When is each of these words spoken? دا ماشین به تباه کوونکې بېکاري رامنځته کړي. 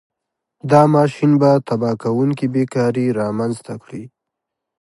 دا 0.71 0.81
ماشین 0.95 1.31
به 1.41 1.51
تباه 1.67 1.95
کوونکې 2.03 2.45
بېکاري 2.55 3.05
رامنځته 3.19 3.73
کړي. 3.83 4.03